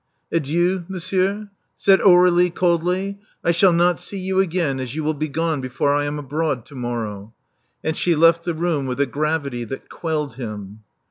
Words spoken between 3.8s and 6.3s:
see you again, as you will be gone before I am